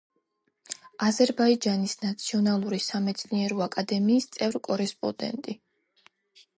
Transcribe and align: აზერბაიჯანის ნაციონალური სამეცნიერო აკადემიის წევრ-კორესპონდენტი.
აზერბაიჯანის 1.07 1.93
ნაციონალური 2.07 2.81
სამეცნიერო 2.87 3.63
აკადემიის 3.69 4.31
წევრ-კორესპონდენტი. 4.39 5.61